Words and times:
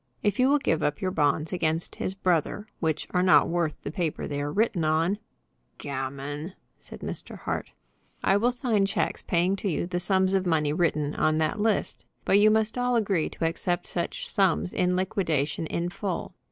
"If 0.23 0.39
you 0.39 0.49
will 0.49 0.57
give 0.57 0.81
up 0.81 0.99
your 0.99 1.11
bonds 1.11 1.53
against 1.53 1.97
his 1.97 2.15
brother, 2.15 2.65
which 2.79 3.05
are 3.11 3.21
not 3.21 3.47
worth 3.49 3.79
the 3.83 3.91
paper 3.91 4.27
they 4.27 4.41
are 4.41 4.51
written 4.51 4.83
on" 4.83 5.19
"Gammon!" 5.77 6.53
said 6.79 7.01
Mr. 7.01 7.37
Hart. 7.37 7.69
"I 8.23 8.35
will 8.37 8.49
sign 8.49 8.87
checks 8.87 9.21
paying 9.21 9.55
to 9.57 9.69
you 9.69 9.85
the 9.85 9.99
sums 9.99 10.33
of 10.33 10.47
money 10.47 10.73
written 10.73 11.13
on 11.13 11.37
that 11.37 11.59
list. 11.61 12.03
But 12.25 12.39
you 12.39 12.49
must 12.49 12.79
all 12.79 12.95
agree 12.95 13.29
to 13.29 13.45
accept 13.45 13.85
such 13.85 14.27
sums 14.27 14.73
in 14.73 14.95
liquidation 14.95 15.67
in 15.67 15.89
full. 15.89 16.33